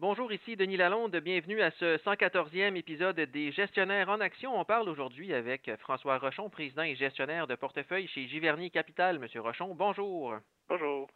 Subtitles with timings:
[0.00, 1.14] Bonjour, ici Denis Lalonde.
[1.16, 4.58] Bienvenue à ce 114e épisode des Gestionnaires en Action.
[4.58, 9.18] On parle aujourd'hui avec François Rochon, président et gestionnaire de portefeuille chez Giverny Capital.
[9.18, 10.36] Monsieur Rochon, bonjour.
[10.70, 11.06] Bonjour.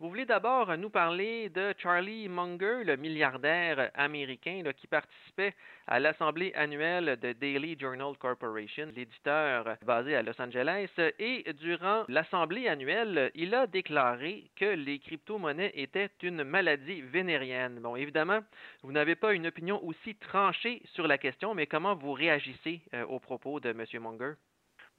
[0.00, 5.56] Vous voulez d'abord nous parler de Charlie Munger, le milliardaire américain qui participait
[5.88, 10.88] à l'assemblée annuelle de Daily Journal Corporation, l'éditeur basé à Los Angeles.
[11.18, 17.80] Et durant l'assemblée annuelle, il a déclaré que les crypto-monnaies étaient une maladie vénérienne.
[17.80, 18.38] Bon, évidemment,
[18.84, 23.04] vous n'avez pas une opinion aussi tranchée sur la question, mais comment vous réagissez euh,
[23.06, 23.84] aux propos de M.
[24.00, 24.34] Munger?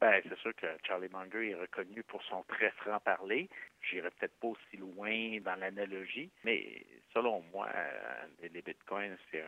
[0.01, 3.49] Ben, c'est sûr que Charlie Munger est reconnu pour son très franc-parler.
[3.81, 9.43] J'irai peut-être pas aussi loin dans l'analogie, mais selon moi, euh, les bitcoins, c'est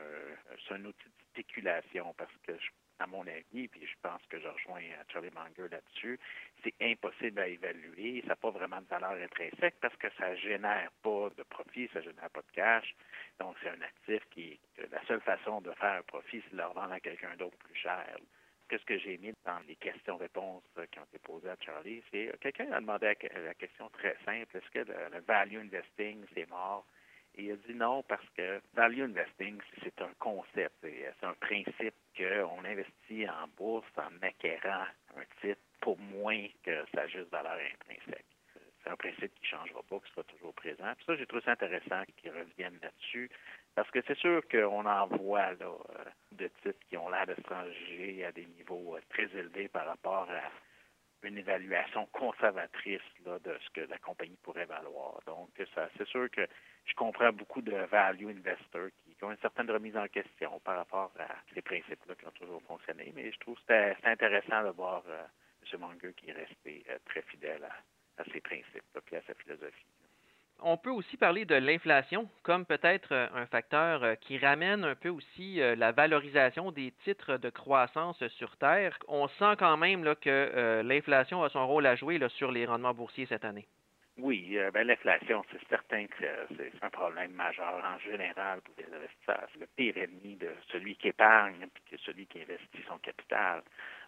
[0.72, 2.52] un, outil de spéculation parce que,
[3.00, 6.20] à mon avis, puis je pense que je rejoins Charlie Munger là-dessus,
[6.64, 8.20] c'est impossible à évaluer.
[8.24, 12.02] Ça n'a pas vraiment de valeur intrinsèque parce que ça génère pas de profit, ça
[12.02, 12.94] génère pas de cash.
[13.40, 14.60] Donc, c'est un actif qui,
[14.92, 17.76] la seule façon de faire un profit, c'est de le revendre à quelqu'un d'autre plus
[17.76, 18.06] cher
[18.78, 22.38] ce que j'ai mis dans les questions-réponses qui ont été posées à Charlie, c'est euh,
[22.40, 26.86] quelqu'un a demandé la question très simple, est-ce que le, value investing, c'est mort?
[27.36, 31.96] Et il a dit non parce que value investing, c'est un concept, c'est un principe
[32.18, 38.31] qu'on investit en bourse en acquérant un titre pour moins que sa juste valeur intrinsèque.
[38.84, 40.92] C'est un principe qui ne changera pas, qui sera toujours présent.
[40.96, 43.30] Puis ça, j'ai trouvé ça intéressant qu'ils reviennent là-dessus.
[43.76, 47.36] Parce que c'est sûr qu'on en voit là, euh, de titres qui ont l'air de
[47.36, 50.52] se à des niveaux euh, très élevés par rapport à
[51.26, 55.22] une évaluation conservatrice là, de ce que la compagnie pourrait valoir.
[55.26, 56.46] Donc, ça, c'est sûr que
[56.86, 61.12] je comprends beaucoup de value investors qui, ont une certaine remise en question par rapport
[61.20, 63.14] à ces principes-là qui ont toujours fonctionné.
[63.16, 65.24] Mais je trouve que c'est intéressant de voir euh,
[65.72, 65.80] M.
[65.80, 67.76] Munger qui est resté très fidèle à,
[68.26, 69.86] ses principes et à sa philosophie
[70.64, 74.96] on peut aussi parler de l'inflation comme peut-être euh, un facteur euh, qui ramène un
[74.96, 78.98] peu aussi euh, la valorisation des titres de croissance sur Terre.
[79.08, 82.66] On sent quand même là, que l'inflation a son rôle à jouer là, sur les
[82.66, 83.68] rendements boursiers cette année.
[84.24, 89.48] Oui, ben, l'inflation, c'est certain que c'est un problème majeur en général pour les investisseurs.
[89.52, 93.64] C'est le pire ennemi de celui qui épargne et de celui qui investit son capital.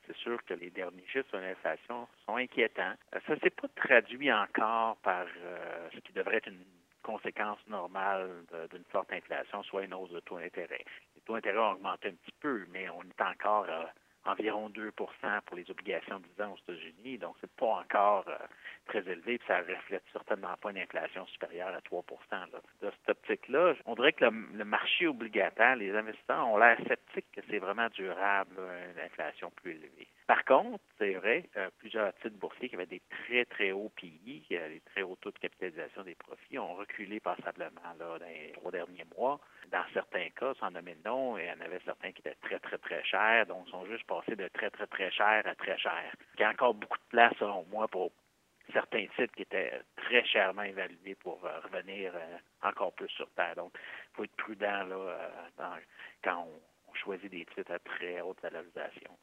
[0.05, 2.93] C'est sûr que les derniers chiffres sur l'inflation sont inquiétants.
[3.15, 6.63] Euh, ça ne s'est pas traduit encore par euh, ce qui devrait être une
[7.01, 8.29] conséquence normale
[8.71, 10.85] d'une forte inflation, soit une hausse de taux d'intérêt.
[11.15, 13.91] Les taux d'intérêt ont augmenté un petit peu, mais on est encore à
[14.25, 14.91] environ 2%
[15.45, 17.17] pour les obligations de 10 ans aux États-Unis.
[17.17, 18.37] Donc, c'est pas encore euh,
[18.85, 22.59] très élevé, puis ça reflète certainement pas une inflation supérieure à 3 là.
[22.81, 27.41] De cette optique-là, on dirait que le, marché obligataire, les investisseurs ont l'air sceptiques que
[27.49, 30.07] c'est vraiment durable, une inflation plus élevée.
[30.25, 34.45] Par contre, c'est vrai, euh, plusieurs titres boursiers qui avaient des très, très hauts qui
[34.55, 38.51] avaient des très hauts taux de capitalisation des profits, ont reculé passablement là, dans les
[38.53, 39.39] trois derniers mois.
[39.69, 42.59] Dans certains cas, sans nommer de nom, il y en avait certains qui étaient très,
[42.59, 46.15] très, très chers, donc sont juste passés de très, très, très cher à très cher.
[46.35, 48.11] Il y a encore beaucoup de place, selon moi, pour
[48.71, 53.55] certains titres qui étaient très chèrement évalués pour euh, revenir euh, encore plus sur Terre.
[53.55, 55.79] Donc, il faut être prudent là,
[56.23, 56.47] quand
[56.87, 59.17] on choisit des titres à très haute valorisation.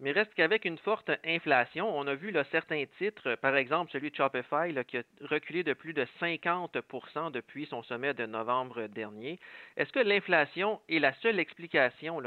[0.00, 4.16] Mais reste qu'avec une forte inflation, on a vu certains titres, par exemple celui de
[4.16, 9.38] Shopify, qui a reculé de plus de 50% depuis son sommet de novembre dernier.
[9.76, 12.22] Est-ce que l'inflation est la seule explication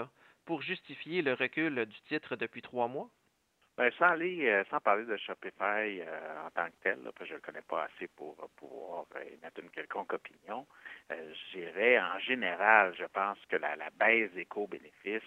[0.45, 3.09] pour justifier le recul du titre depuis trois mois?
[3.75, 7.25] Bien, sans, aller, euh, sans parler de Shopify euh, en tant que tel, parce que
[7.25, 10.67] je ne le connais pas assez pour pouvoir émettre une quelconque opinion,
[11.11, 15.23] euh, je dirais en général, je pense que la baisse des co-bénéfices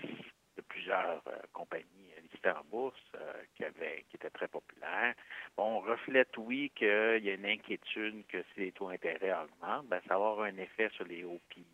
[0.56, 2.05] de plusieurs compagnies
[2.46, 5.14] en bourse euh, qui, avait, qui était très populaire.
[5.56, 9.86] Bon, on reflète, oui, qu'il y a une inquiétude que si les taux d'intérêt augmentent,
[9.86, 11.66] ben, ça va avoir un effet sur les OPI.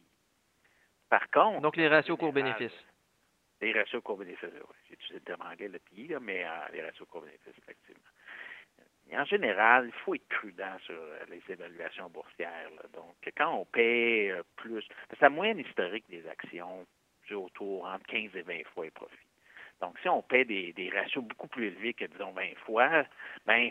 [1.09, 1.61] Par contre...
[1.61, 2.85] Donc, les ratios court-bénéfices.
[3.61, 4.77] Les ratios court-bénéfices, oui.
[4.89, 8.03] J'ai utilisé le terme anglais, le PI, mais euh, les ratios court-bénéfices, effectivement.
[9.13, 12.71] en général, il faut être prudent sur euh, les évaluations boursières.
[12.95, 14.85] Donc, quand on paie plus,
[15.21, 16.87] la moyenne historique des actions,
[17.29, 19.17] c'est autour entre 15 et 20 fois les profits.
[19.83, 23.05] Donc, si on paie des, ratios beaucoup plus élevés que, disons, 20 fois,
[23.47, 23.71] ben,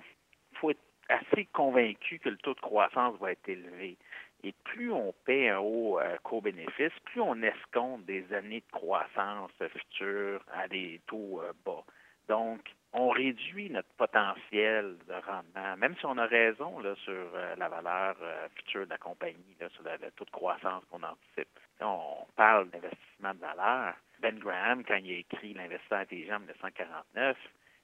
[0.51, 3.97] il faut être assez convaincu que le taux de croissance va être élevé.
[4.43, 9.51] Et plus on paie un haut euh, co-bénéfice, plus on escompte des années de croissance
[9.71, 11.83] futures à des taux euh, bas.
[12.27, 12.59] Donc,
[12.91, 17.69] on réduit notre potentiel de rendement, même si on a raison là, sur euh, la
[17.69, 18.17] valeur
[18.55, 21.59] future de la compagnie, sur le taux de croissance qu'on anticipe.
[21.79, 27.37] On parle d'investissement de valeur, ben Graham, quand il a écrit L'investisseur intelligent en 1949,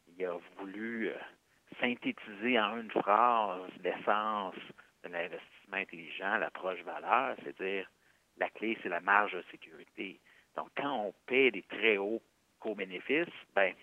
[0.07, 1.17] il a voulu euh,
[1.79, 4.55] synthétiser en une phrase l'essence
[5.03, 7.89] de l'investissement intelligent, l'approche valeur, c'est-à-dire
[8.37, 10.19] la clé, c'est la marge de sécurité.
[10.55, 12.21] Donc, quand on paie des très hauts
[12.59, 13.73] co-bénéfices, ben,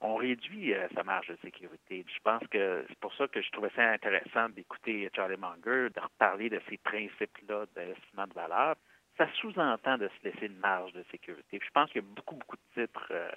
[0.00, 2.04] on réduit euh, sa marge de sécurité.
[2.12, 6.00] Je pense que c'est pour ça que je trouvais ça intéressant d'écouter Charlie Munger, de
[6.00, 8.74] reparler de ces principes-là d'investissement de valeur.
[9.16, 11.60] Ça sous-entend de se laisser une marge de sécurité.
[11.62, 13.30] je pense qu'il y a beaucoup, beaucoup de titres euh,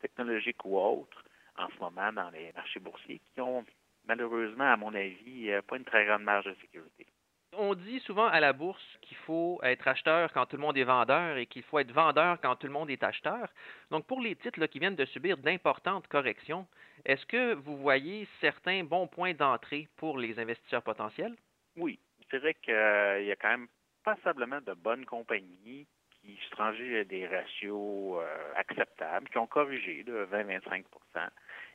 [0.00, 1.24] technologiques ou autres
[1.56, 3.64] en ce moment dans les marchés boursiers qui ont
[4.06, 7.06] malheureusement, à mon avis, euh, pas une très grande marge de sécurité.
[7.54, 10.84] On dit souvent à la bourse qu'il faut être acheteur quand tout le monde est
[10.84, 13.46] vendeur et qu'il faut être vendeur quand tout le monde est acheteur.
[13.90, 16.66] Donc, pour les titres qui viennent de subir d'importantes corrections,
[17.04, 21.36] est-ce que vous voyez certains bons points d'entrée pour les investisseurs potentiels?
[21.76, 21.98] Oui,
[22.30, 23.68] c'est vrai qu'il y a quand même
[24.04, 25.86] passablement de bonnes compagnies
[26.22, 30.84] qui se des ratios euh, acceptables, qui ont corrigé de 20-25%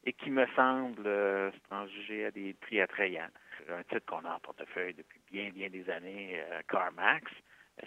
[0.06, 3.30] et qui me semblent euh, se à des prix attrayants
[3.70, 7.32] un titre qu'on a en portefeuille depuis bien, bien des années, euh, CarMax.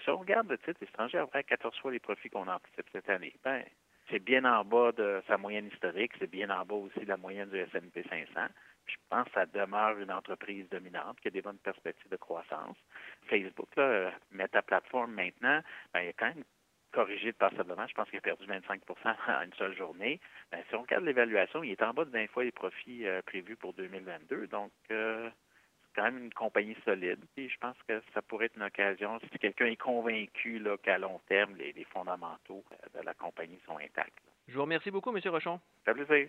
[0.02, 3.08] Si on regarde le titre étranger après 14 fois les profits qu'on a anticipe cette
[3.08, 3.62] année, ben,
[4.08, 7.16] c'est bien en bas de sa moyenne historique, c'est bien en bas aussi de la
[7.16, 8.40] moyenne du S&P 500.
[8.86, 12.76] Je pense que ça demeure une entreprise dominante qui a des bonnes perspectives de croissance.
[13.28, 15.60] Facebook, là, Meta Platform maintenant,
[15.92, 16.44] ben, il a quand même
[16.92, 17.86] corrigé passablement.
[17.86, 18.80] Je pense qu'il a perdu 25%
[19.28, 20.20] en une seule journée.
[20.50, 23.22] Ben, si on regarde l'évaluation, il est en bas de 20 fois les profits euh,
[23.22, 24.48] prévus pour 2022.
[24.48, 25.30] Donc, euh,
[25.94, 27.20] quand même une compagnie solide.
[27.36, 31.20] Et je pense que ça pourrait être une occasion, si quelqu'un est convaincu qu'à long
[31.28, 34.18] terme, les, fondamentaux euh, de la compagnie sont intacts.
[34.48, 35.20] Je vous remercie beaucoup, M.
[35.26, 35.60] Rochon.
[35.84, 36.28] Ça plaisir.